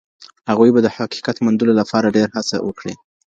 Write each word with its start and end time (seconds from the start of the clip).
هغوی 0.49 0.69
به 0.73 0.79
د 0.83 0.87
حقیقت 0.97 1.37
موندلو 1.45 1.73
لپاره 1.81 2.13
ډېره 2.15 2.29
هڅه 2.37 2.57
وکړي. 2.67 2.93